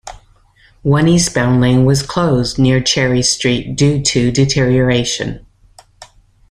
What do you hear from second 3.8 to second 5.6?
to deterioration.